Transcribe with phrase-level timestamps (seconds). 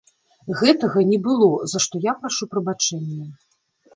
[0.59, 3.29] Гэтага не было, за што я прашу прабачэння.